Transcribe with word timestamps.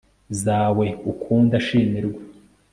zawe 0.43 0.87
ukunda, 1.11 1.55
shimirwa 1.65 2.21